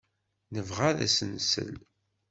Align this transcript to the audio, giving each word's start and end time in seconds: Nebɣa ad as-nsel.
Nebɣa 0.53 0.83
ad 0.89 0.99
as-nsel. 1.05 1.73